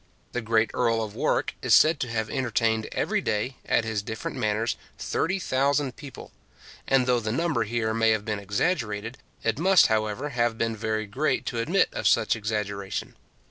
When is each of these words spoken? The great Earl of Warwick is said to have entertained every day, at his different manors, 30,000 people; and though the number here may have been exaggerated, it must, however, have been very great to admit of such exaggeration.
The 0.31 0.41
great 0.41 0.71
Earl 0.73 1.03
of 1.03 1.13
Warwick 1.13 1.53
is 1.61 1.75
said 1.75 1.99
to 1.99 2.07
have 2.09 2.27
entertained 2.27 2.87
every 2.91 3.21
day, 3.21 3.57
at 3.67 3.83
his 3.85 4.01
different 4.01 4.35
manors, 4.35 4.75
30,000 4.97 5.95
people; 5.95 6.31
and 6.87 7.05
though 7.05 7.19
the 7.19 7.31
number 7.31 7.65
here 7.65 7.93
may 7.93 8.09
have 8.09 8.25
been 8.25 8.39
exaggerated, 8.39 9.19
it 9.43 9.59
must, 9.59 9.85
however, 9.93 10.29
have 10.29 10.57
been 10.57 10.75
very 10.75 11.05
great 11.05 11.45
to 11.45 11.59
admit 11.59 11.89
of 11.93 12.07
such 12.07 12.35
exaggeration. 12.35 13.13